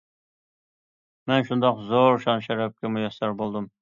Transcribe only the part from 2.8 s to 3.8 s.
مۇيەسسەر بولدۇم.